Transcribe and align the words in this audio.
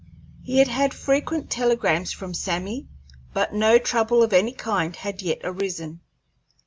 He 0.41 0.57
had 0.57 0.67
had 0.67 0.95
frequent 0.95 1.51
telegrams 1.51 2.11
from 2.11 2.33
Sammy, 2.33 2.87
but 3.35 3.53
no 3.53 3.77
trouble 3.77 4.23
of 4.23 4.33
any 4.33 4.51
kind 4.51 4.95
had 4.95 5.21
yet 5.21 5.41
arisen. 5.43 5.99